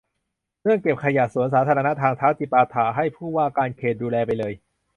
[0.63, 4.53] เรื่องเก็บขยะ สวนสาธารณะ ทางเท้า จิปาถะ ให้ผู้ว่าการเขตดูแลไปเลย